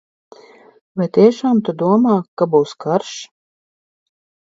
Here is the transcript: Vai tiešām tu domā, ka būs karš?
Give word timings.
Vai 1.01 1.05
tiešām 1.17 1.59
tu 1.67 1.75
domā, 1.81 2.13
ka 2.43 2.47
būs 2.55 2.73
karš? 2.87 3.13